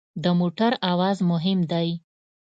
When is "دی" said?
1.71-1.89